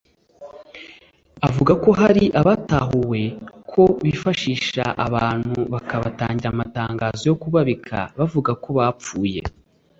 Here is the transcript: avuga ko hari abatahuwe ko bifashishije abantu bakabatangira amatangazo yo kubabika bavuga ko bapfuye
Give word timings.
avuga 1.47 1.73
ko 1.83 1.89
hari 1.99 2.23
abatahuwe 2.41 3.21
ko 3.71 3.83
bifashishije 4.03 4.83
abantu 5.05 5.59
bakabatangira 5.73 6.49
amatangazo 6.51 7.21
yo 7.29 7.35
kubabika 7.41 7.97
bavuga 8.17 8.51
ko 8.63 8.69
bapfuye 8.77 9.41